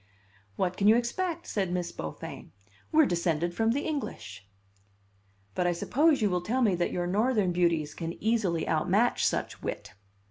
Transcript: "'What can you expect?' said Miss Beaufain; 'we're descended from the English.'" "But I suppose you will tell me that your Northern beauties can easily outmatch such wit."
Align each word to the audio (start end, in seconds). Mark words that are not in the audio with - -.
"'What 0.55 0.77
can 0.77 0.87
you 0.87 0.95
expect?' 0.95 1.45
said 1.45 1.71
Miss 1.71 1.91
Beaufain; 1.91 2.51
'we're 2.91 3.05
descended 3.05 3.53
from 3.53 3.69
the 3.71 3.81
English.'" 3.81 4.49
"But 5.53 5.67
I 5.67 5.73
suppose 5.73 6.23
you 6.23 6.29
will 6.31 6.41
tell 6.41 6.63
me 6.63 6.73
that 6.73 6.91
your 6.91 7.05
Northern 7.05 7.51
beauties 7.51 7.93
can 7.93 8.13
easily 8.13 8.67
outmatch 8.67 9.23
such 9.23 9.61
wit." 9.61 9.93